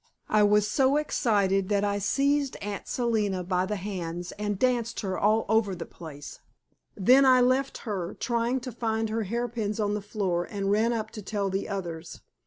[0.29, 5.15] I was so excited that I seized Aunt Selina by the hands and danced her
[5.15, 6.39] all over the place.
[6.97, 10.91] Then I left her, trying to find her hair pins on the floor, and ran
[10.91, 12.19] up to tell the others.